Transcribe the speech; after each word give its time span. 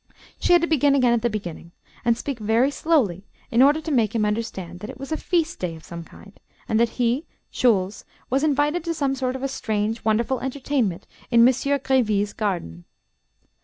She 0.39 0.53
had 0.53 0.63
to 0.63 0.67
begin 0.67 0.95
again 0.95 1.13
at 1.13 1.21
the 1.21 1.29
beginning, 1.29 1.73
and 2.03 2.17
speak 2.17 2.39
very 2.39 2.71
slowly, 2.71 3.23
in 3.51 3.61
order 3.61 3.79
to 3.81 3.91
make 3.91 4.15
him 4.15 4.25
understand 4.25 4.79
that 4.79 4.89
it 4.89 4.97
was 4.99 5.11
a 5.11 5.15
feast 5.15 5.59
day 5.59 5.75
of 5.75 5.83
some 5.85 6.03
kind, 6.03 6.39
and 6.67 6.79
that 6.79 6.89
he, 6.97 7.27
Jules, 7.51 8.03
was 8.27 8.43
invited 8.43 8.83
to 8.85 8.95
some 8.95 9.13
sort 9.13 9.35
of 9.35 9.43
a 9.43 9.47
strange, 9.47 10.03
wonderful 10.03 10.39
entertainment 10.39 11.05
in 11.29 11.45
Monsieur 11.45 11.77
Gréville's 11.77 12.33
garden. 12.33 12.85